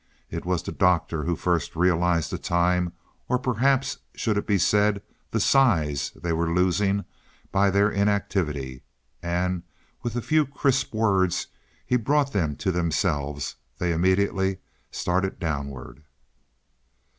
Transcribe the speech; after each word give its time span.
It 0.31 0.45
was 0.47 0.63
the 0.63 0.71
Doctor 0.71 1.25
who 1.25 1.35
first 1.35 1.75
realized 1.75 2.31
the 2.31 2.39
time 2.39 2.93
or 3.29 3.37
perhaps 3.37 3.99
it 4.15 4.19
should 4.19 4.43
be 4.47 4.57
said, 4.57 5.03
the 5.29 5.39
size 5.39 6.11
they 6.15 6.33
were 6.33 6.51
losing 6.51 7.05
by 7.51 7.69
their 7.69 7.91
inactivity; 7.91 8.81
and 9.21 9.53
when 9.53 9.63
with 10.01 10.15
a 10.15 10.21
few 10.23 10.47
crisp 10.47 10.91
words 10.91 11.49
he 11.85 11.97
brought 11.97 12.33
them 12.33 12.55
to 12.55 12.71
themselves, 12.71 13.57
they 13.77 13.91
immediately 13.93 14.57
started 14.89 15.37
downward. 15.37 16.01